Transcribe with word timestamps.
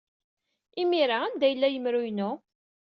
I 0.79 0.81
imir-a, 0.83 1.17
anda 1.25 1.47
yella 1.49 1.67
yemru-inu? 1.69 2.31